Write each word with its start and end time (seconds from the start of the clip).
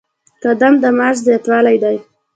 قدم 0.43 0.73
د 0.81 0.85
معاش 0.97 1.15
زیاتوالی 1.25 1.77
دی 1.83 1.97